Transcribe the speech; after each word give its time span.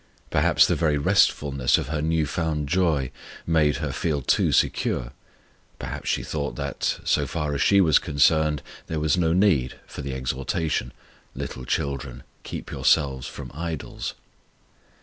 Perhaps 0.31 0.65
the 0.65 0.73
very 0.75 0.97
restfulness 0.97 1.77
of 1.77 1.89
her 1.89 2.01
new 2.01 2.25
found 2.25 2.67
joy 2.67 3.11
made 3.45 3.75
her 3.75 3.91
feel 3.91 4.23
too 4.23 4.51
secure: 4.51 5.11
perhaps 5.77 6.09
she 6.09 6.23
thought 6.23 6.55
that, 6.55 6.97
so 7.05 7.27
far 7.27 7.53
as 7.53 7.61
she 7.61 7.79
was 7.79 7.99
concerned, 7.99 8.63
there 8.87 8.99
was 8.99 9.15
no 9.15 9.31
need 9.31 9.75
for 9.85 10.01
the 10.01 10.15
exhortation, 10.15 10.91
"Little 11.35 11.65
children, 11.65 12.23
keep 12.41 12.71
yourselves 12.71 13.27
from 13.27 13.51
idols." 13.53 14.15